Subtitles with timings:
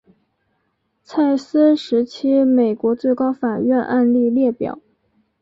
[1.03, 4.79] 蔡斯时期美国最高法院案例列表